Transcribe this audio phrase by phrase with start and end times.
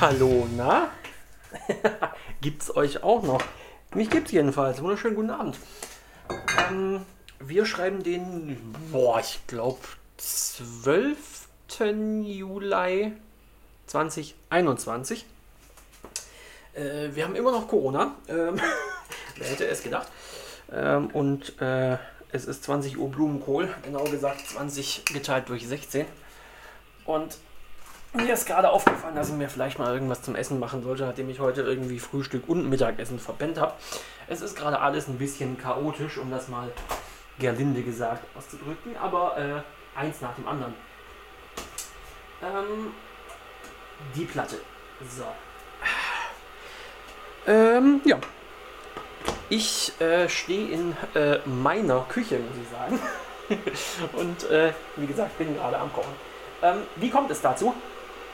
[0.00, 0.92] Hallo, na?
[2.40, 3.42] gibt's euch auch noch?
[3.94, 4.80] Mich gibt's jedenfalls.
[4.80, 5.58] Wunderschönen guten Abend.
[6.70, 7.04] Ähm,
[7.40, 9.80] wir schreiben den, boah, ich glaube,
[10.18, 11.48] 12.
[11.80, 13.12] Juli
[13.88, 15.26] 2021.
[16.74, 18.14] Äh, wir haben immer noch Corona.
[18.28, 18.60] Ähm,
[19.36, 20.06] wer hätte es gedacht?
[20.70, 21.98] Ähm, und äh,
[22.30, 26.06] es ist 20 Uhr Blumenkohl, genau gesagt 20 geteilt durch 16.
[27.04, 27.36] Und
[28.14, 31.28] mir ist gerade aufgefallen, dass ich mir vielleicht mal irgendwas zum Essen machen sollte, nachdem
[31.28, 33.74] ich heute irgendwie Frühstück und Mittagessen verpennt habe.
[34.28, 36.70] Es ist gerade alles ein bisschen chaotisch, um das mal
[37.38, 40.74] gerlinde gesagt auszudrücken, aber äh, eins nach dem anderen.
[42.42, 42.92] Ähm,
[44.14, 44.56] die Platte.
[45.16, 45.24] So.
[47.46, 48.18] Ähm, ja.
[49.50, 53.00] Ich äh, stehe in äh, meiner Küche, muss ich sagen.
[54.12, 56.12] und äh, wie gesagt, bin gerade am Kochen.
[56.62, 57.74] Ähm, wie kommt es dazu?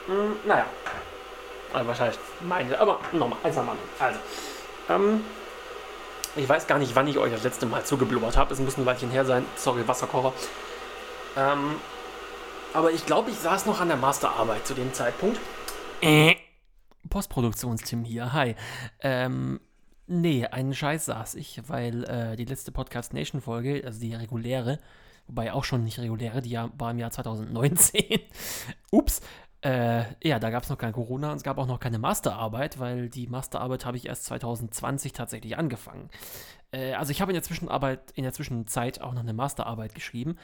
[0.07, 0.67] Hm, naja.
[1.73, 3.89] Also wahrscheinlich meine, aber nochmal, eins am anderen.
[3.99, 4.19] Also,
[4.89, 5.25] ähm,
[6.37, 8.53] ich weiß gar nicht, wann ich euch das letzte Mal zugeblubbert habe.
[8.53, 9.45] Es muss ein Weilchen her sein.
[9.57, 10.33] Sorry, Wasserkocher.
[11.37, 11.77] Ähm,
[12.73, 15.39] aber ich glaube, ich saß noch an der Masterarbeit zu dem Zeitpunkt.
[16.01, 16.35] Äh.
[17.09, 18.57] Postproduktionsteam hier, hi.
[19.01, 19.61] Ähm,
[20.07, 24.81] nee, einen Scheiß saß ich, weil äh, die letzte Podcast Nation Folge, also die reguläre,
[25.27, 28.21] wobei auch schon nicht reguläre, die war im Jahr 2019.
[28.91, 29.21] Ups,
[29.65, 32.79] äh, ja, da gab es noch kein Corona und es gab auch noch keine Masterarbeit,
[32.79, 36.11] weil die Masterarbeit habe ich erst 2020 tatsächlich angefangen.
[36.75, 40.37] Äh, also ich habe in der in der Zwischenzeit auch noch eine Masterarbeit geschrieben.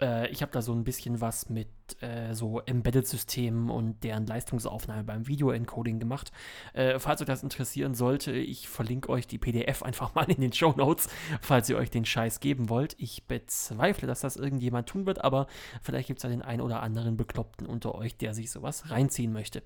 [0.00, 1.68] Äh, ich habe da so ein bisschen was mit
[2.02, 6.32] äh, so Embedded-Systemen und deren Leistungsaufnahme beim Video-Encoding gemacht.
[6.74, 10.52] Äh, falls euch das interessieren sollte, ich verlinke euch die PDF einfach mal in den
[10.52, 11.08] Show Notes,
[11.40, 12.94] falls ihr euch den Scheiß geben wollt.
[12.98, 15.46] Ich bezweifle, dass das irgendjemand tun wird, aber
[15.82, 19.32] vielleicht gibt es ja den einen oder anderen Bekloppten unter euch, der sich sowas reinziehen
[19.32, 19.62] möchte.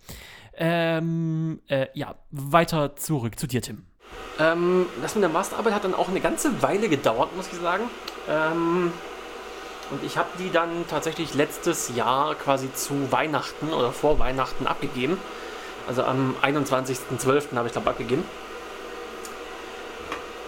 [0.55, 3.90] Ähm, äh, ja, weiter zurück zu dir, Tim.
[4.39, 7.85] Ähm, das mit der Masterarbeit hat dann auch eine ganze Weile gedauert, muss ich sagen.
[8.29, 8.93] Ähm,
[9.91, 15.19] und ich habe die dann tatsächlich letztes Jahr quasi zu Weihnachten oder vor Weihnachten abgegeben.
[15.89, 17.57] Also am 21.12.
[17.57, 18.25] habe ich glaube abgegeben.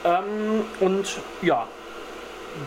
[0.04, 1.66] Ähm, und ja,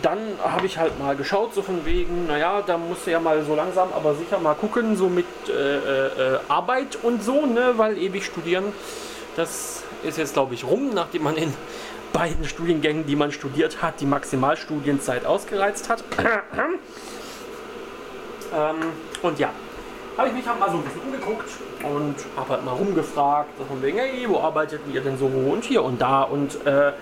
[0.02, 3.42] dann habe ich halt mal geschaut, so von wegen, naja, da musst du ja mal
[3.44, 7.74] so langsam, aber sicher mal gucken, so mit äh, äh, äh Arbeit und so, ne,
[7.76, 8.72] weil ewig studieren,
[9.36, 11.52] das ist jetzt glaube ich rum, nachdem man in
[12.12, 16.02] beiden Studiengängen, die man studiert hat, die Maximalstudienzeit ausgereizt hat.
[18.54, 18.76] ähm,
[19.22, 19.50] und ja,
[20.16, 21.50] habe ich mich halt mal so ein bisschen umgeguckt
[21.82, 25.64] und habe halt mal rumgefragt, so von wegen, hey, wo arbeitet ihr denn so und
[25.64, 26.92] hier und da und äh,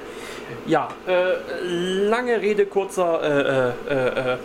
[0.66, 3.22] ja, äh, lange Rede, kurzer
[3.89, 4.39] äh, äh, äh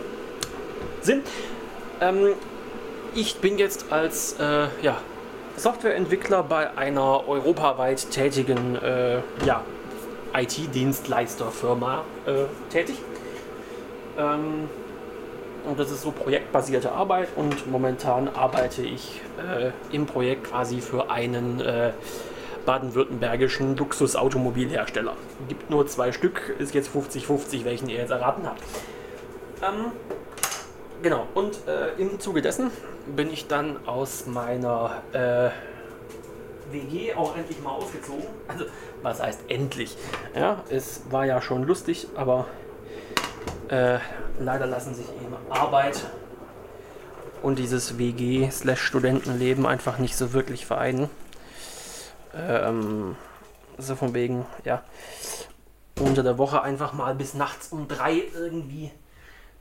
[1.00, 1.22] Sinn.
[2.00, 2.34] Ähm,
[3.14, 4.98] ich bin jetzt als äh, ja,
[5.56, 8.78] Softwareentwickler bei einer europaweit tätigen
[9.44, 9.62] ja,
[10.34, 12.32] IT-Dienstleisterfirma äh,
[12.70, 12.96] tätig.
[14.18, 14.68] Ähm,
[15.64, 21.10] und das ist so projektbasierte Arbeit und momentan arbeite ich äh, im Projekt quasi für
[21.10, 21.92] einen äh,
[22.64, 25.16] baden-württembergischen Luxusautomobilhersteller.
[25.48, 28.62] Gibt nur zwei Stück, ist jetzt 50-50, welchen ihr jetzt erraten habt.
[29.62, 29.92] Ähm,
[31.02, 32.70] genau, und äh, im Zuge dessen
[33.06, 35.50] bin ich dann aus meiner äh,
[36.72, 38.24] WG auch endlich mal ausgezogen.
[38.48, 38.64] Also,
[39.02, 39.96] was heißt endlich?
[40.34, 42.46] Ja, es war ja schon lustig, aber
[43.68, 43.98] äh,
[44.38, 46.04] leider lassen sich eben Arbeit
[47.42, 51.08] und dieses WG-Studentenleben einfach nicht so wirklich vereinen.
[52.34, 53.16] Ähm,
[53.78, 54.82] so von wegen, ja,
[55.98, 58.90] unter der Woche einfach mal bis nachts um drei irgendwie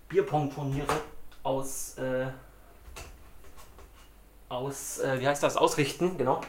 [0.10, 0.88] Bierpong turniere
[1.44, 2.28] aus, äh,
[4.50, 6.42] aus, äh, wie heißt das, ausrichten, genau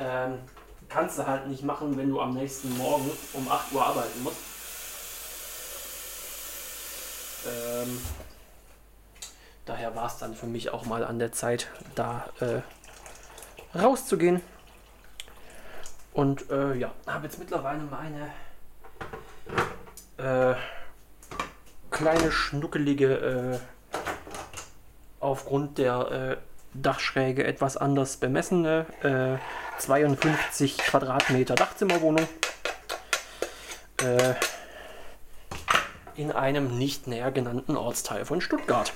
[0.00, 0.38] ähm,
[0.88, 4.36] kannst du halt nicht machen, wenn du am nächsten Morgen um 8 Uhr arbeiten musst.
[7.46, 8.00] Ähm,
[9.64, 12.60] daher war es dann für mich auch mal an der Zeit, da äh,
[13.76, 14.42] rauszugehen.
[16.12, 18.30] Und äh, ja, habe jetzt mittlerweile meine
[20.18, 20.54] äh,
[21.90, 23.14] kleine schnuckelige,
[23.58, 23.58] äh,
[25.22, 26.36] aufgrund der äh,
[26.74, 32.26] Dachschräge etwas anders bemessene äh, 52 Quadratmeter Dachzimmerwohnung
[34.02, 34.34] äh,
[36.16, 38.92] in einem nicht näher genannten Ortsteil von Stuttgart.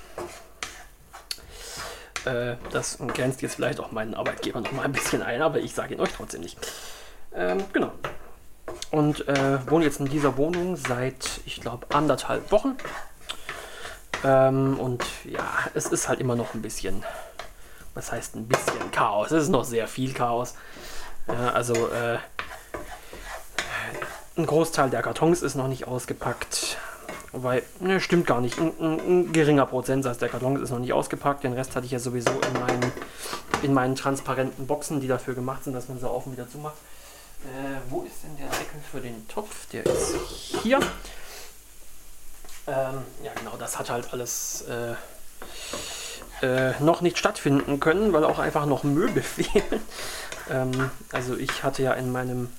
[2.25, 5.75] Äh, das grenzt jetzt vielleicht auch meinen Arbeitgeber noch mal ein bisschen ein, aber ich
[5.75, 6.59] sage ihn euch trotzdem nicht.
[7.35, 7.93] Ähm, genau.
[8.91, 12.77] Und äh, wohne jetzt in dieser Wohnung seit, ich glaube, anderthalb Wochen.
[14.25, 17.05] Ähm, und ja, es ist halt immer noch ein bisschen
[17.97, 19.33] was heißt ein bisschen Chaos?
[19.33, 20.55] Es ist noch sehr viel Chaos.
[21.27, 22.19] Ja, also äh,
[24.37, 26.77] ein Großteil der Kartons ist noch nicht ausgepackt.
[27.33, 28.59] Wobei, ne, stimmt gar nicht.
[28.59, 31.43] Ein, ein, ein, geringer Prozentsatz der Kartons ist noch nicht ausgepackt.
[31.43, 32.93] Den Rest hatte ich ja sowieso in meinen,
[33.63, 36.77] in meinen transparenten Boxen, die dafür gemacht sind, dass man sie auf und wieder zumacht.
[37.45, 39.69] Äh, wo ist denn der Deckel für den Topf?
[39.73, 40.15] Der ist
[40.63, 40.81] hier.
[42.69, 44.95] Ähm, ja, genau, das hat halt alles äh,
[46.43, 49.81] äh, noch nicht stattfinden können, weil auch einfach noch Möbel fehlen.
[50.51, 52.51] ähm, also ich hatte ja in meinem,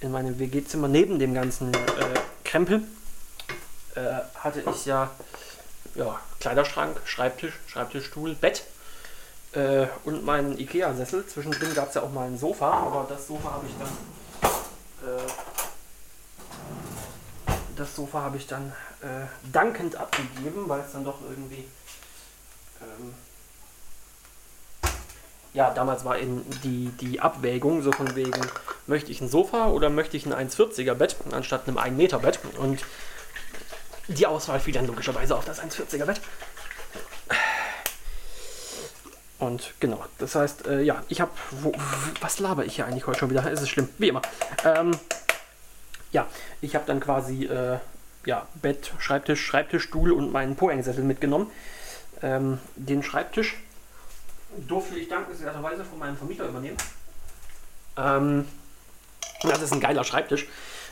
[0.00, 1.78] in meinem WG-Zimmer neben dem ganzen äh,
[2.44, 2.82] Krempel
[3.94, 5.10] äh, hatte ich ja,
[5.94, 8.64] ja Kleiderschrank, Schreibtisch, Schreibtischstuhl, Bett
[9.52, 11.26] äh, und meinen Ikea-Sessel.
[11.26, 13.88] Zwischendrin gab es ja auch mal ein Sofa, aber das Sofa habe ich dann
[15.08, 15.22] äh,
[17.76, 21.64] das Sofa habe ich dann äh, dankend abgegeben, weil es dann doch irgendwie
[22.80, 23.14] ähm,
[25.56, 28.40] ja, damals war eben die, die Abwägung so von wegen,
[28.86, 32.38] möchte ich ein Sofa oder möchte ich ein 1,40er Bett anstatt einem 1 Meter Bett
[32.58, 32.84] und
[34.08, 36.20] die Auswahl fiel dann logischerweise auf das 1,40er Bett.
[39.38, 41.30] Und genau, das heißt, äh, ja, ich habe.
[42.20, 43.50] Was laber ich hier eigentlich heute schon wieder?
[43.50, 44.22] Es ist schlimm, wie immer.
[44.64, 44.92] Ähm,
[46.16, 46.26] ja,
[46.62, 47.78] ich habe dann quasi äh,
[48.24, 51.50] ja, Bett, Schreibtisch, Schreibtischstuhl und meinen Pohängsessel mitgenommen.
[52.22, 53.58] Ähm, den Schreibtisch
[54.66, 56.78] durfte ich dankenswerterweise von meinem Vermieter übernehmen.
[57.98, 58.48] Ähm,
[59.42, 60.46] das ist ein geiler Schreibtisch.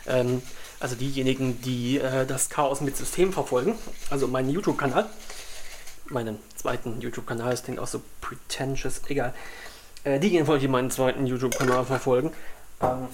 [0.06, 0.42] Ähm,
[0.78, 3.78] also diejenigen, die äh, das Chaos mit System verfolgen,
[4.10, 5.06] also meinen YouTube-Kanal,
[6.10, 9.32] meinen zweiten YouTube-Kanal, das klingt auch so pretentious, egal.
[10.04, 12.30] Äh, diejenigen, die meinen zweiten YouTube-Kanal verfolgen,
[12.82, 13.08] ähm,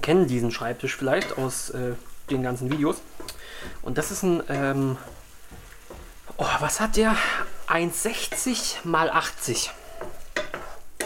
[0.00, 1.94] kennen diesen Schreibtisch vielleicht aus äh,
[2.30, 2.96] den ganzen Videos.
[3.82, 4.96] Und das ist ein, ähm,
[6.36, 7.16] oh, was hat der?
[7.68, 9.70] 1,60 mal 80.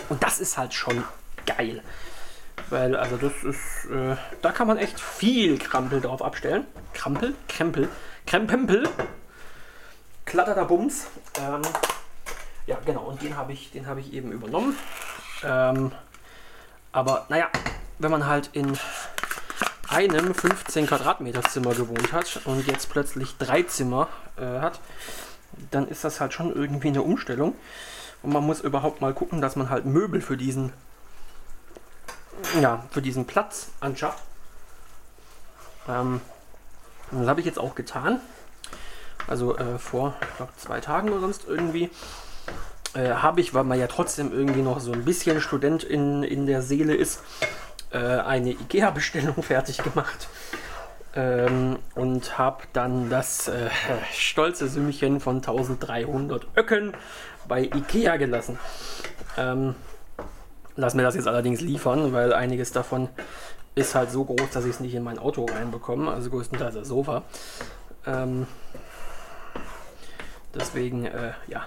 [0.08, 1.04] Und das ist halt schon
[1.46, 1.82] geil.
[2.70, 6.66] Weil, also das ist, äh, da kann man echt viel Krampel drauf abstellen.
[6.92, 7.34] Krampel?
[7.48, 7.88] Krempel?
[8.26, 8.88] Krempempel?
[10.24, 11.06] Klatterter Bums.
[11.40, 11.62] Ähm,
[12.66, 14.76] ja, genau, und den habe ich, hab ich eben übernommen.
[15.42, 15.92] Ähm,
[16.92, 17.48] aber naja,
[17.98, 18.78] wenn man halt in
[19.88, 24.80] einem 15 Quadratmeter Zimmer gewohnt hat und jetzt plötzlich drei Zimmer äh, hat,
[25.70, 27.54] dann ist das halt schon irgendwie eine Umstellung.
[28.22, 30.72] Und man muss überhaupt mal gucken, dass man halt Möbel für diesen,
[32.60, 34.22] ja, für diesen Platz anschafft.
[35.88, 36.20] Ähm,
[37.10, 38.20] das habe ich jetzt auch getan.
[39.26, 41.90] Also äh, vor, ich zwei Tagen oder sonst irgendwie.
[42.94, 46.46] Äh, habe ich, weil man ja trotzdem irgendwie noch so ein bisschen Student in, in
[46.46, 47.22] der Seele ist,
[47.90, 50.28] äh, eine IKEA-Bestellung fertig gemacht.
[51.14, 53.70] Ähm, und habe dann das äh,
[54.12, 56.92] stolze Sümmchen von 1300 Öcken
[57.48, 58.58] bei Ikea gelassen.
[59.36, 59.74] Ähm,
[60.76, 63.08] lass mir das jetzt allerdings liefern, weil einiges davon
[63.74, 66.10] ist halt so groß, dass ich es nicht in mein Auto reinbekomme.
[66.10, 67.22] Also größtenteils das Sofa.
[68.06, 68.46] Ähm,
[70.54, 71.66] deswegen, äh, ja,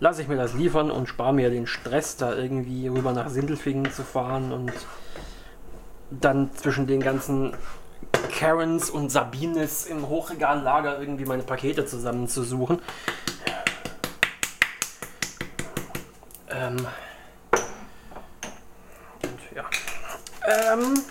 [0.00, 3.90] lasse ich mir das liefern und spare mir den Stress, da irgendwie rüber nach Sindelfingen
[3.90, 4.72] zu fahren und
[6.10, 7.56] dann zwischen den ganzen
[8.30, 12.80] Karens und Sabines im Hochregallager irgendwie meine Pakete zusammenzusuchen.
[16.50, 16.86] Ähm.
[19.22, 19.64] Und ja.
[20.46, 21.02] Ähm.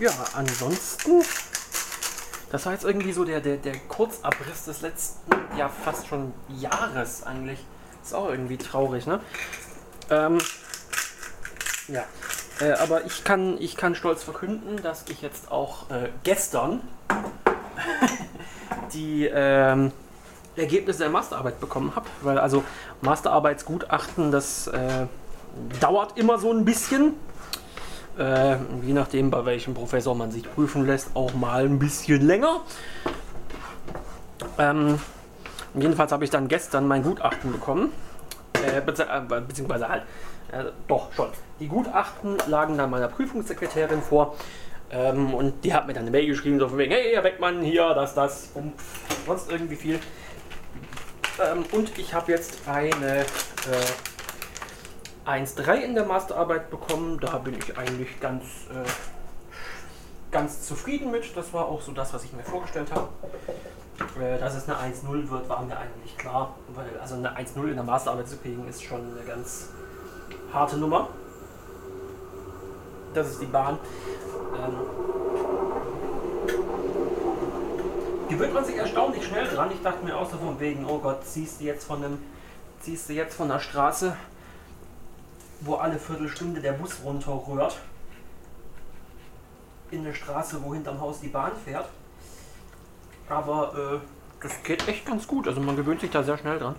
[0.00, 1.22] Ja, ansonsten.
[2.50, 7.24] Das war jetzt irgendwie so der, der, der Kurzabriss des letzten, ja fast schon Jahres
[7.24, 7.58] eigentlich.
[8.02, 9.20] Ist auch irgendwie traurig, ne?
[10.10, 10.38] Ähm.
[11.88, 12.04] Ja.
[12.60, 16.80] Äh, aber ich kann, ich kann stolz verkünden, dass ich jetzt auch äh, gestern
[18.94, 19.92] die ähm,
[20.56, 22.06] Ergebnisse der Masterarbeit bekommen habe.
[22.22, 22.62] Weil also
[23.00, 25.06] Masterarbeitsgutachten, das äh,
[25.80, 27.14] dauert immer so ein bisschen.
[28.18, 32.60] Äh, je nachdem, bei welchem Professor man sich prüfen lässt, auch mal ein bisschen länger.
[34.58, 35.00] Ähm,
[35.74, 37.90] jedenfalls habe ich dann gestern mein Gutachten bekommen.
[38.74, 40.02] Äh, äh beziehungsweise halt
[40.52, 41.28] äh, doch, schon.
[41.60, 44.36] Die Gutachten lagen dann meiner Prüfungssekretärin vor.
[44.90, 47.62] Ähm, und die hat mir dann eine Mail geschrieben, so von wegen, hey, Herr Beckmann,
[47.62, 48.74] hier, das, das und
[49.26, 49.98] sonst irgendwie viel.
[51.42, 53.24] Ähm, und ich habe jetzt eine äh,
[55.26, 57.18] 1.3 in der Masterarbeit bekommen.
[57.20, 58.88] Da bin ich eigentlich ganz, äh,
[60.30, 61.36] ganz zufrieden mit.
[61.36, 63.08] Das war auch so das, was ich mir vorgestellt habe.
[64.20, 66.54] Äh, dass es eine 1.0 wird, war mir eigentlich klar.
[66.74, 69.70] Weil also eine 1.0 in der Masterarbeit zu kriegen, ist schon eine ganz
[70.52, 71.08] harte Nummer.
[73.12, 73.78] Das ist die Bahn.
[74.56, 74.74] Ähm,
[78.28, 79.70] gewöhnt man sich erstaunlich schnell dran.
[79.72, 82.18] Ich dachte mir auch so von wegen, oh Gott, ziehst du jetzt von einem
[82.84, 84.14] ziehst du jetzt von der Straße,
[85.60, 87.78] wo alle Viertelstunde der Bus runterrührt,
[89.90, 91.88] in eine Straße, wo hinterm Haus die Bahn fährt.
[93.28, 95.48] Aber äh, das geht echt ganz gut.
[95.48, 96.76] Also man gewöhnt sich da sehr schnell dran.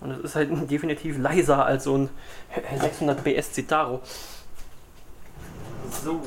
[0.00, 2.10] Und es ist halt definitiv leiser als so ein
[2.80, 4.02] 600 PS Citaro.
[6.02, 6.20] So.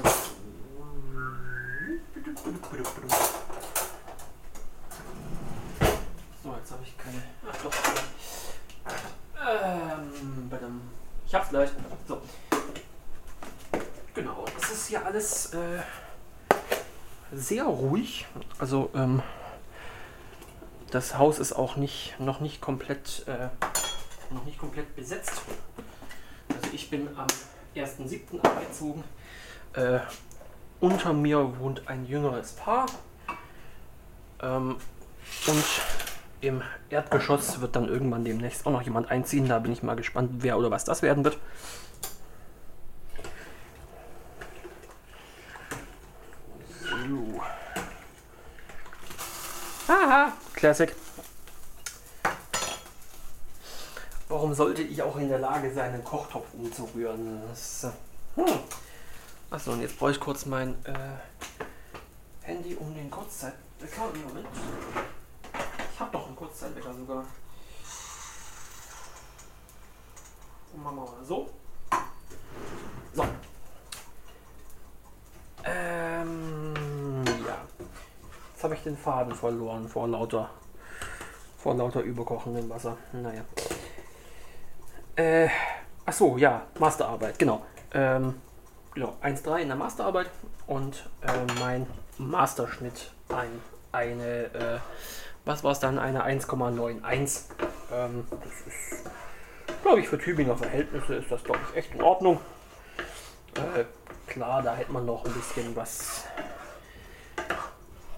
[6.43, 7.23] So, jetzt habe ich keine.
[7.49, 7.73] Ach doch.
[9.47, 10.81] Ähm,
[11.27, 11.69] ich hab's gleich.
[12.07, 12.21] So.
[14.13, 15.79] Genau, das ist hier alles äh,
[17.32, 18.25] sehr ruhig.
[18.60, 19.22] Also, ähm,
[20.91, 23.50] das Haus ist auch nicht, noch nicht komplett, äh,
[24.34, 25.41] noch nicht komplett besetzt.
[26.48, 27.27] Also ich bin am
[27.75, 28.41] 1.7.
[28.41, 29.03] eingezogen.
[29.74, 30.00] Äh,
[30.79, 32.86] unter mir wohnt ein jüngeres Paar.
[34.41, 34.77] Ähm,
[35.48, 35.65] und
[36.41, 39.48] im Erdgeschoss wird dann irgendwann demnächst auch noch jemand einziehen.
[39.48, 41.38] Da bin ich mal gespannt, wer oder was das werden wird.
[46.82, 47.41] So.
[49.88, 50.34] Haha,
[50.65, 50.95] Classic.
[54.27, 57.43] Warum sollte ich auch in der Lage sein, einen Kochtopf umzurühren?
[57.48, 57.86] Das,
[58.34, 58.45] hm.
[59.51, 61.17] Achso, und jetzt brauche ich kurz mein äh,
[62.41, 64.10] Handy um den Kurzzeitwecker.
[64.27, 64.48] Moment.
[65.93, 67.24] Ich habe doch einen Kurzzeitwecker sogar.
[70.77, 71.25] Machen wir mal.
[71.27, 71.48] So.
[75.63, 76.74] Ähm,
[77.45, 77.57] ja.
[78.55, 80.50] Jetzt habe ich den Faden verloren vor lauter,
[81.58, 82.98] vor lauter überkochendem Wasser.
[83.13, 83.42] Naja.
[85.15, 85.50] Äh,
[86.06, 87.65] achso, ja, Masterarbeit, genau.
[87.94, 88.36] Ähm,
[88.94, 90.30] genau, 1,3 in der Masterarbeit
[90.68, 91.88] und äh, mein
[92.18, 93.62] Masterschnitt ein,
[93.92, 94.80] eine äh,
[95.46, 96.00] was war es dann?
[96.00, 97.42] Eine 1,91.
[97.94, 99.10] Ähm, das ist,
[99.84, 102.39] glaube ich, für Tübinger Verhältnisse ist das, glaube ich, echt in Ordnung.
[103.54, 103.86] Äh,
[104.27, 106.25] klar, da hätte man noch ein bisschen was.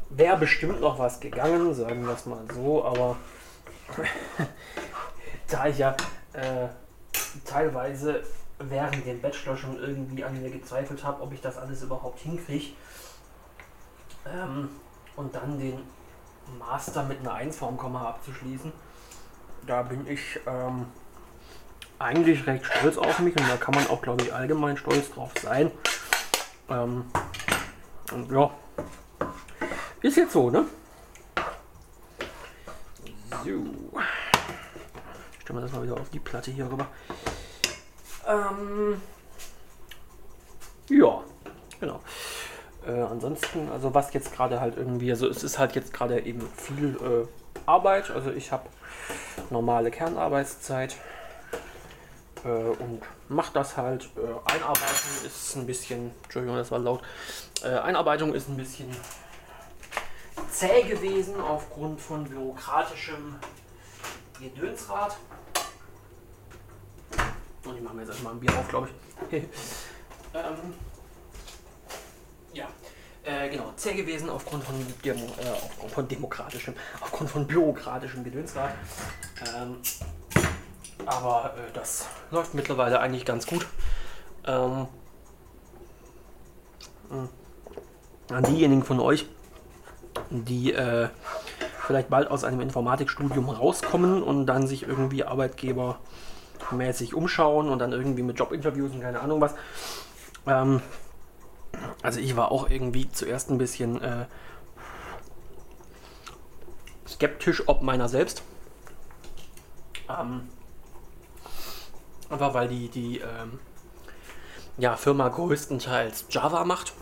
[0.10, 3.18] Wäre bestimmt noch was gegangen, sagen wir es mal so, aber
[5.48, 5.96] da ich ja
[6.34, 6.68] äh,
[7.46, 8.24] teilweise
[8.60, 12.74] während dem Bachelor schon irgendwie an mir gezweifelt habe, ob ich das alles überhaupt hinkriege.
[14.26, 14.70] Ähm,
[15.16, 15.80] und dann den
[16.58, 18.72] Master mit einer 1 vorm Komma abzuschließen.
[19.66, 20.86] Da bin ich ähm,
[22.00, 25.32] eigentlich recht stolz auf mich und da kann man auch, glaube ich, allgemein stolz drauf
[25.42, 25.72] sein.
[26.70, 27.06] Ähm,
[28.12, 28.52] und ja,
[30.01, 30.66] ist jetzt so, ne?
[33.44, 34.00] So.
[35.42, 36.88] Stellen wir das mal wieder auf die Platte hier rüber.
[38.27, 39.01] Ähm,
[40.89, 41.24] ja,
[41.80, 42.01] genau.
[42.86, 46.42] Äh, ansonsten, also was jetzt gerade halt irgendwie, also es ist halt jetzt gerade eben
[46.56, 47.27] viel äh,
[47.66, 48.12] Arbeit.
[48.12, 48.70] Also ich habe
[49.50, 50.96] normale Kernarbeitszeit
[52.44, 54.10] äh, und mache das halt.
[54.16, 57.01] Äh, Einarbeitung ist ein bisschen, Entschuldigung, das war laut.
[57.63, 58.89] Äh, Einarbeitung ist ein bisschen
[60.58, 63.36] zäh gewesen aufgrund von bürokratischem
[64.40, 65.16] Gedönsrad.
[67.64, 68.90] Und ich mache mir jetzt erstmal ein Bier auf, glaube
[69.30, 69.38] ich.
[70.34, 70.74] ähm,
[72.54, 72.68] ja,
[73.24, 78.72] äh, genau, zäh gewesen aufgrund von, Demo, äh, aufgrund von demokratischem, aufgrund von bürokratischem Gedönsrad.
[79.56, 79.78] Ähm,
[81.06, 83.68] aber äh, das läuft mittlerweile eigentlich ganz gut.
[84.48, 84.88] Ähm,
[87.12, 89.28] äh, an diejenigen von euch,
[90.30, 91.10] die äh,
[91.86, 98.24] vielleicht bald aus einem Informatikstudium rauskommen und dann sich irgendwie arbeitgebermäßig umschauen und dann irgendwie
[98.24, 99.54] mit Jobinterviews und keine Ahnung was.
[100.46, 100.82] Ähm,
[102.02, 104.26] also ich war auch irgendwie zuerst ein bisschen äh,
[107.08, 108.44] skeptisch ob meiner selbst.
[110.10, 110.50] Ähm,
[112.30, 113.60] aber weil die, die ähm,
[114.78, 116.94] ja, Firma größtenteils Java macht.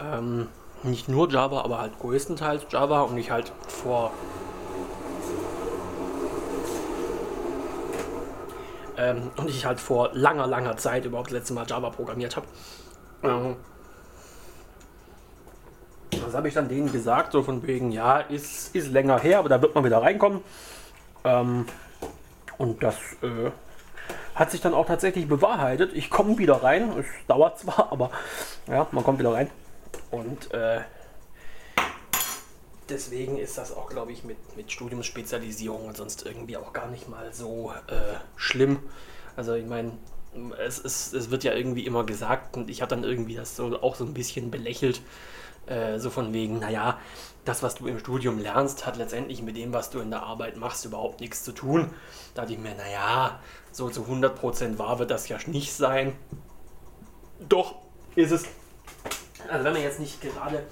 [0.00, 0.48] Ähm,
[0.82, 4.12] nicht nur Java, aber halt größtenteils Java und ich halt vor
[8.96, 12.46] ähm, und ich halt vor langer, langer Zeit überhaupt das letzte Mal Java programmiert habe.
[13.22, 13.56] Ähm,
[16.10, 19.48] das habe ich dann denen gesagt, so von wegen, ja, ist, ist länger her, aber
[19.48, 20.40] da wird man wieder reinkommen.
[21.24, 21.66] Ähm,
[22.58, 23.50] und das äh,
[24.34, 25.92] hat sich dann auch tatsächlich bewahrheitet.
[25.94, 26.92] Ich komme wieder rein.
[26.98, 28.10] Es dauert zwar, aber
[28.66, 29.50] ja, man kommt wieder rein.
[30.10, 30.80] Und äh,
[32.88, 37.08] deswegen ist das auch, glaube ich, mit, mit Studiumsspezialisierung und sonst irgendwie auch gar nicht
[37.08, 38.78] mal so äh, schlimm.
[39.36, 39.92] Also ich meine,
[40.58, 43.80] es, es, es wird ja irgendwie immer gesagt und ich habe dann irgendwie das so
[43.80, 45.02] auch so ein bisschen belächelt
[45.66, 46.98] Äh, so von wegen, naja,
[47.44, 50.56] das, was du im Studium lernst, hat letztendlich mit dem, was du in der Arbeit
[50.56, 51.90] machst, überhaupt nichts zu tun.
[52.34, 53.38] Da dachte ich mir, naja,
[53.70, 56.16] so zu 100% wahr wird das ja nicht sein.
[57.48, 57.74] Doch,
[58.14, 58.46] ist es.
[59.48, 60.64] Also wenn man jetzt nicht gerade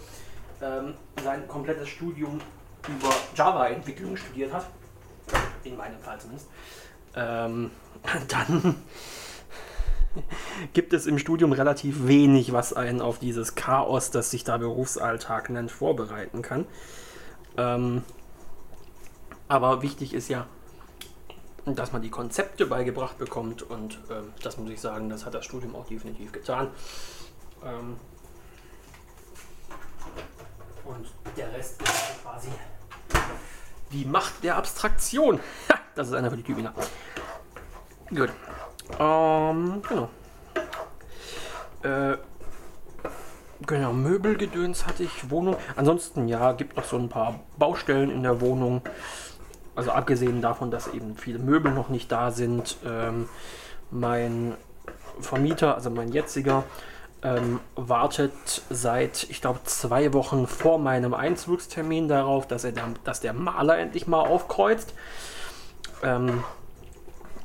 [0.62, 2.40] ähm, sein komplettes Studium
[2.88, 4.66] über Java-Entwicklung studiert hat,
[5.64, 6.48] in meinem Fall zumindest,
[7.14, 7.70] ähm,
[8.28, 8.76] dann
[10.72, 15.50] gibt es im Studium relativ wenig, was einen auf dieses Chaos, das sich da Berufsalltag
[15.50, 16.66] nennt, vorbereiten kann.
[17.56, 18.02] Ähm,
[19.48, 20.46] aber wichtig ist ja,
[21.64, 25.44] dass man die Konzepte beigebracht bekommt und ähm, das muss ich sagen, das hat das
[25.44, 26.68] Studium auch definitiv getan.
[27.64, 27.96] Ähm,
[30.86, 32.48] und der Rest ist quasi
[33.92, 35.40] die Macht der Abstraktion.
[35.94, 36.72] das ist einer für die Tübinger.
[38.10, 38.30] Gut.
[38.98, 40.08] Ähm, genau.
[41.82, 42.18] Äh,
[43.66, 45.56] genau, Möbelgedöns hatte ich, Wohnung.
[45.76, 48.82] Ansonsten, ja, gibt noch so ein paar Baustellen in der Wohnung.
[49.74, 52.78] Also abgesehen davon, dass eben viele Möbel noch nicht da sind.
[52.84, 53.28] Ähm,
[53.90, 54.56] mein
[55.20, 56.64] Vermieter, also mein jetziger,
[57.22, 63.20] ähm, wartet seit, ich glaube, zwei Wochen vor meinem Einzugstermin darauf, dass, er der, dass
[63.20, 64.94] der Maler endlich mal aufkreuzt.
[66.02, 66.44] Ähm,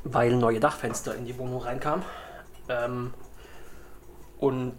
[0.04, 2.04] weil neue Dachfenster in die Wohnung reinkamen.
[2.68, 3.14] Ähm,
[4.38, 4.74] und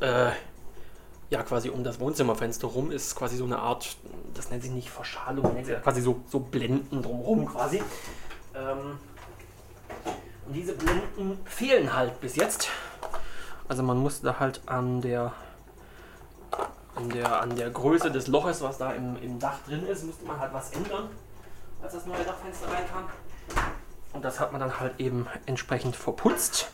[0.00, 0.30] äh,
[1.30, 3.96] ja, quasi um das Wohnzimmerfenster rum ist quasi so eine Art,
[4.34, 7.82] das nennt sich nicht Verschalung, nennt sich quasi so, so Blenden drumherum quasi.
[8.54, 8.98] Ähm,
[10.46, 12.68] und diese Blenden fehlen halt bis jetzt.
[13.68, 15.32] Also man musste halt an der,
[16.94, 20.24] an der, an der Größe des Loches, was da im, im Dach drin ist, musste
[20.26, 21.10] man halt was ändern,
[21.82, 23.04] als das neue Dachfenster reinkam.
[24.14, 26.70] Und das hat man dann halt eben entsprechend verputzt.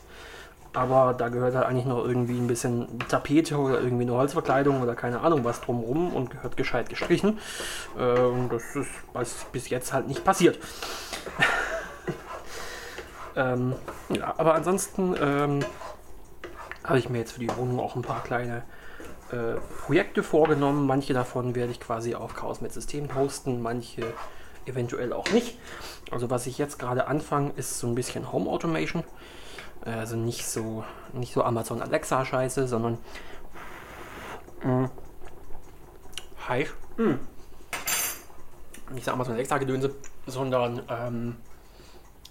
[0.71, 4.95] Aber da gehört halt eigentlich noch irgendwie ein bisschen Tapete oder irgendwie eine Holzverkleidung oder
[4.95, 7.39] keine Ahnung was drumrum und gehört gescheit gestrichen.
[7.97, 10.59] Äh, und das ist bis jetzt halt nicht passiert.
[13.35, 13.73] ähm,
[14.09, 15.65] ja, aber ansonsten ähm,
[16.85, 18.63] habe ich mir jetzt für die Wohnung auch ein paar kleine
[19.31, 20.85] äh, Projekte vorgenommen.
[20.85, 24.13] Manche davon werde ich quasi auf Chaos mit System posten, manche
[24.65, 25.57] eventuell auch nicht.
[26.11, 29.03] Also was ich jetzt gerade anfange, ist so ein bisschen Home Automation.
[29.81, 32.97] Also nicht so, nicht so Amazon Alexa Scheiße, sondern
[34.63, 34.89] mh,
[36.47, 36.67] hi,
[36.97, 37.19] mh,
[38.91, 39.93] nicht so Amazon Alexa Gedönse,
[40.25, 41.35] sondern ähm,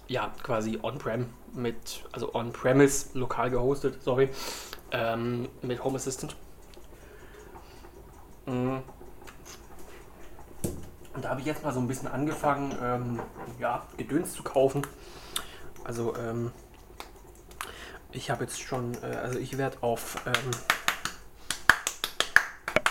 [0.07, 4.29] ja quasi On-Prem mit, also On-Premise lokal gehostet, sorry,
[4.91, 6.35] ähm, mit Home Assistant.
[8.45, 8.81] Mh
[11.15, 13.19] und da habe ich jetzt mal so ein bisschen angefangen, ähm,
[13.57, 14.85] ja, Gedöns zu kaufen.
[15.85, 16.51] Also, ähm,
[18.11, 20.51] ich habe jetzt schon, äh, also ich werde auf, ähm,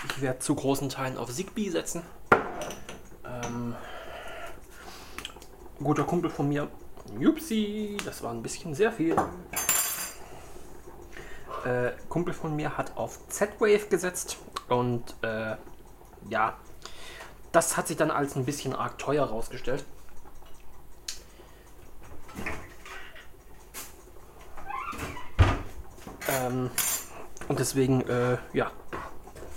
[0.09, 2.03] ich werde zu großen Teilen auf Zigbee setzen.
[3.27, 3.75] Ähm,
[5.79, 6.69] guter Kumpel von mir,
[7.19, 9.17] Jupsi, das war ein bisschen sehr viel.
[11.65, 15.57] Äh, Kumpel von mir hat auf Z-Wave gesetzt und äh,
[16.29, 16.57] ja,
[17.53, 19.85] das hat sich dann als ein bisschen arg teuer rausgestellt.
[26.29, 26.71] Ähm,
[27.49, 28.71] und deswegen, äh, ja,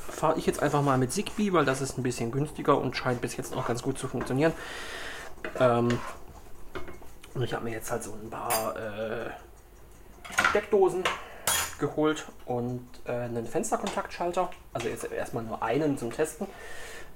[0.10, 3.22] fahre ich jetzt einfach mal mit Zigbee, weil das ist ein bisschen günstiger und scheint
[3.22, 4.54] bis jetzt auch ganz gut zu funktionieren.
[5.60, 6.00] Ähm,
[7.38, 9.30] und ich habe mir jetzt halt so ein paar äh,
[10.50, 11.04] Steckdosen
[11.78, 14.50] geholt und äh, einen Fensterkontaktschalter.
[14.74, 16.48] Also jetzt erstmal nur einen zum Testen.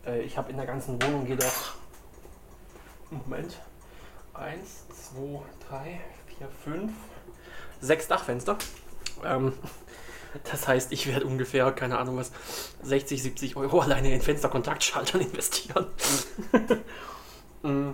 [0.06, 1.74] Äh, ich habe in der ganzen Wohnung jedoch,
[3.10, 3.60] Moment,
[4.36, 6.02] 1, 2, 3,
[6.38, 6.92] 4, 5,
[7.82, 8.58] 6 Dachfenster.
[9.26, 9.54] Ähm,
[10.52, 12.32] das heißt, ich werde ungefähr, keine Ahnung was,
[12.84, 15.88] 60, 70 Euro alleine in Fensterkontaktschaltern investieren.
[17.64, 17.92] Mm.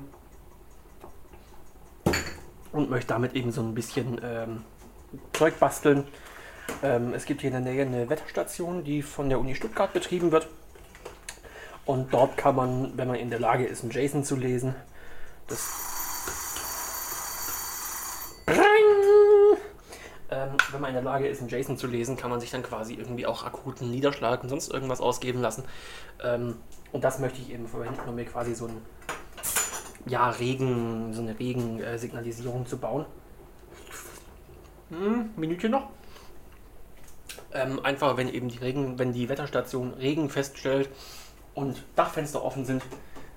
[2.71, 4.63] Und möchte damit eben so ein bisschen ähm,
[5.33, 6.03] Zeug basteln.
[6.83, 10.31] Ähm, es gibt hier in der Nähe eine Wetterstation, die von der Uni Stuttgart betrieben
[10.31, 10.47] wird.
[11.85, 14.75] Und dort kann man, wenn man in der Lage ist, ein JSON zu lesen,
[15.47, 15.87] das
[20.29, 22.63] ähm, wenn man in der Lage ist, ein JSON zu lesen, kann man sich dann
[22.63, 25.63] quasi irgendwie auch akuten Niederschlag und sonst irgendwas ausgeben lassen.
[26.21, 26.57] Ähm,
[26.91, 28.81] und das möchte ich eben verwenden, um mir quasi so ein
[30.07, 33.05] ja, Regen, so eine Regensignalisierung zu bauen.
[34.89, 35.89] Hm, Minütchen noch.
[37.53, 40.89] Ähm, einfach, wenn eben die Regen, wenn die Wetterstation Regen feststellt,
[41.57, 42.83] und Dachfenster offen sind,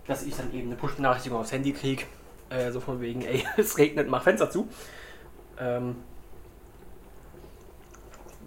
[0.07, 2.05] dass ich dann eben eine Push-Benachrichtigung aufs Handy kriege.
[2.51, 4.69] Äh, so von wegen, ey, es regnet, mach Fenster zu.
[5.59, 5.97] Ähm,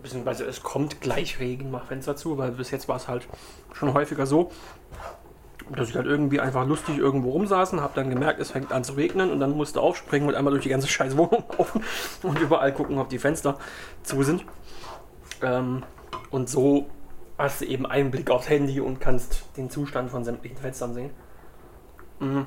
[0.03, 3.27] beziehungsweise es kommt gleich Regen, mach Fenster zu, weil bis jetzt war es halt
[3.73, 4.51] schon häufiger so,
[5.69, 8.93] dass ich halt irgendwie einfach lustig irgendwo rumsaßen, habe dann gemerkt, es fängt an zu
[8.93, 11.84] regnen und dann musste aufspringen und einmal durch die ganze scheiß Wohnung laufen
[12.23, 13.58] und überall gucken, ob die Fenster
[14.04, 14.45] zu sind.
[15.41, 15.84] Ähm,
[16.32, 16.88] und so
[17.38, 21.12] hast du eben einen Blick aufs Handy und kannst den Zustand von sämtlichen Fenstern sehen.
[22.19, 22.45] Mhm.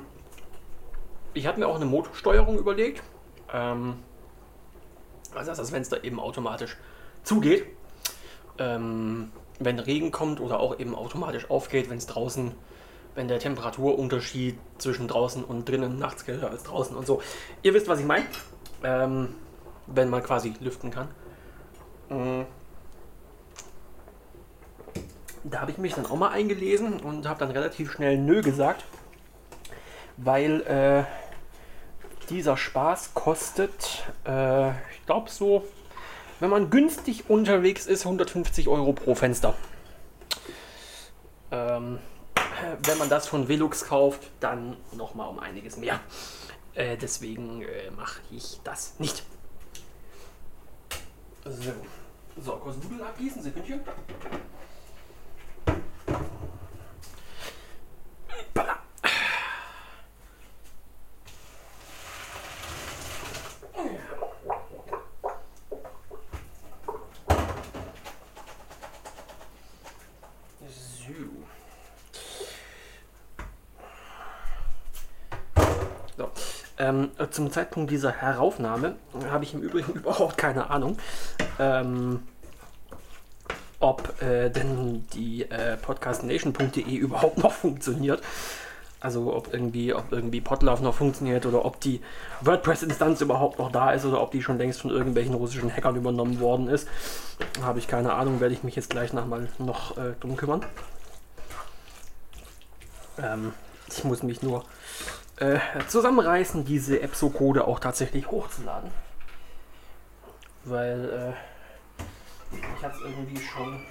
[1.33, 3.03] Ich habe mir auch eine Motorsteuerung überlegt.
[3.53, 3.95] Ähm,
[5.35, 6.77] also dass das Fenster eben automatisch
[7.23, 7.65] zugeht,
[8.57, 12.51] ähm, wenn Regen kommt oder auch eben automatisch aufgeht, wenn es draußen,
[13.17, 17.19] wenn der Temperaturunterschied zwischen draußen und drinnen nachts kälter als draußen und so.
[17.63, 18.25] Ihr wisst, was ich meine.
[18.83, 19.29] Ähm,
[19.87, 21.07] wenn man quasi lüften kann.
[22.09, 22.45] Mhm.
[25.43, 28.83] Da habe ich mich dann auch mal eingelesen und habe dann relativ schnell Nö gesagt,
[30.17, 31.03] weil äh,
[32.29, 35.65] dieser Spaß kostet, äh, ich glaube so,
[36.39, 39.55] wenn man günstig unterwegs ist, 150 Euro pro Fenster.
[41.49, 41.97] Ähm,
[42.83, 45.99] wenn man das von Velux kauft, dann nochmal um einiges mehr.
[46.73, 49.23] Äh, deswegen äh, mache ich das nicht.
[51.43, 51.71] So,
[52.41, 53.81] so kurz Nudeln abgießen, Sekündchen.
[76.87, 78.95] Ähm, zum Zeitpunkt dieser Heraufnahme
[79.29, 80.97] habe ich im Übrigen überhaupt keine Ahnung,
[81.59, 82.21] ähm,
[83.79, 88.21] ob äh, denn die äh, podcastnation.de überhaupt noch funktioniert.
[88.99, 92.01] Also ob irgendwie, ob irgendwie Podlove noch funktioniert oder ob die
[92.41, 96.39] WordPress-Instanz überhaupt noch da ist oder ob die schon längst von irgendwelchen russischen Hackern übernommen
[96.39, 96.87] worden ist.
[97.61, 100.65] Habe ich keine Ahnung, werde ich mich jetzt gleich nochmal noch äh, drum kümmern.
[103.19, 103.53] Ähm,
[103.87, 104.63] ich muss mich nur
[105.37, 108.91] äh, zusammenreißen, diese Epso-Code auch tatsächlich hochzuladen.
[110.63, 111.35] Weil
[112.51, 113.81] äh, ich habe es irgendwie schon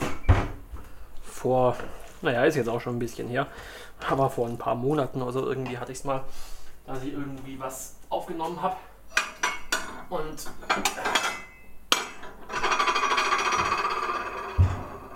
[1.23, 1.77] vor,
[2.23, 3.47] naja, ist jetzt auch schon ein bisschen her,
[4.09, 6.25] aber vor ein paar Monaten oder so irgendwie hatte ich es mal,
[6.87, 8.77] dass ich irgendwie was aufgenommen habe
[10.11, 10.51] und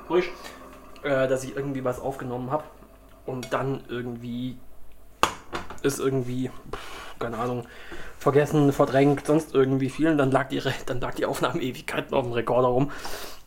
[0.09, 0.31] ruhig,
[1.03, 2.65] äh, dass ich irgendwie was aufgenommen habe
[3.27, 4.59] und dann irgendwie
[5.83, 6.51] ist irgendwie,
[7.19, 7.67] keine Ahnung,
[8.19, 10.09] vergessen, verdrängt, sonst irgendwie viel.
[10.09, 12.91] Und dann lag die, dann lag die Aufnahme Ewigkeiten auf dem Rekorder rum.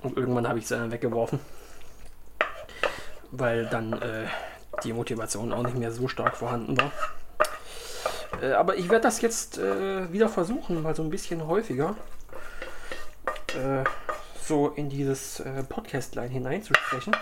[0.02, 1.40] Und irgendwann habe ich sie dann weggeworfen.
[3.32, 4.28] Weil dann äh,
[4.84, 6.92] die Motivation auch nicht mehr so stark vorhanden war.
[8.42, 11.96] Äh, aber ich werde das jetzt äh, wieder versuchen, mal so ein bisschen häufiger
[13.56, 13.84] äh,
[14.42, 17.16] so in dieses äh, Podcast-Line hineinzusprechen.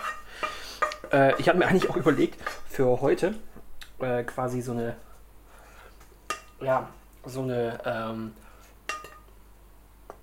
[1.12, 3.34] Äh, ich habe mir eigentlich auch überlegt, für heute
[4.02, 4.96] äh, quasi so eine,
[6.60, 6.88] ja,
[7.24, 8.32] so eine ähm,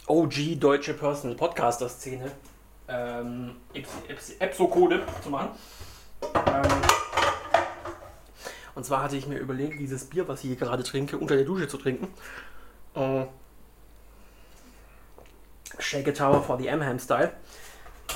[0.07, 2.31] OG deutsche Personal Podcaster Szene
[2.87, 3.55] ähm,
[4.39, 5.49] Epso-Code zu machen.
[6.47, 6.63] Ähm,
[8.75, 11.45] und zwar hatte ich mir überlegt, dieses Bier, was ich hier gerade trinke, unter der
[11.45, 12.07] Dusche zu trinken.
[12.95, 13.25] Äh,
[15.77, 17.31] Shake a Tower for the M-Ham Style.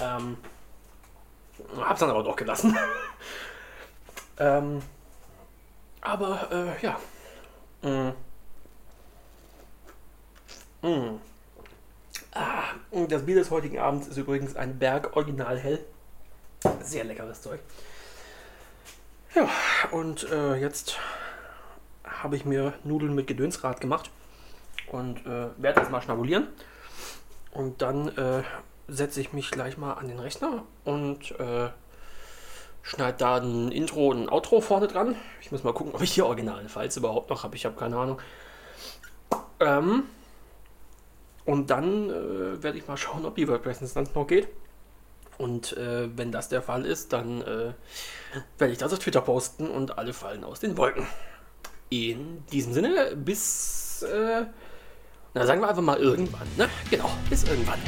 [0.02, 0.38] Ähm,
[1.78, 2.78] hab's dann aber doch gelassen.
[4.40, 4.82] ähm,
[6.04, 7.00] aber äh, ja.
[7.82, 8.14] Mm.
[10.86, 11.20] Mm.
[12.34, 12.64] Ah,
[13.08, 15.80] das Bier des heutigen Abends ist übrigens ein Berg Original Hell.
[16.82, 17.60] Sehr leckeres Zeug.
[19.36, 19.50] Ja,
[19.92, 20.98] und äh, jetzt
[22.04, 24.12] habe ich mir Nudeln mit Gedönsrad gemacht
[24.92, 26.48] und äh, werde das mal schnabulieren.
[27.52, 28.44] Und dann äh,
[28.88, 31.32] setze ich mich gleich mal an den Rechner und
[32.84, 35.16] schneide da ein Intro und ein Outro vorne dran.
[35.42, 37.56] Ich muss mal gucken, ob ich die originalen Files überhaupt noch habe.
[37.56, 38.20] Ich habe keine Ahnung.
[39.60, 40.04] Ähm,
[41.46, 44.48] und dann äh, werde ich mal schauen, ob die WordPress-Instanz noch geht.
[45.38, 47.74] Und äh, wenn das der Fall ist, dann äh,
[48.58, 51.08] werde ich das auf Twitter posten und alle fallen aus den Wolken.
[51.90, 54.46] In diesem Sinne, bis, äh,
[55.34, 56.70] na sagen wir einfach mal irgendwann, ne?
[56.90, 57.80] Genau, bis irgendwann.